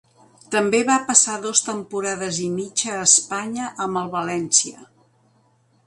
També 0.53 0.77
va 0.87 0.95
passar 1.09 1.35
dos 1.43 1.61
temporades 1.67 2.41
i 2.47 2.49
mitja 2.55 2.97
a 2.97 3.05
Espanya 3.11 3.71
amb 3.87 4.05
el 4.05 4.11
València. 4.19 4.91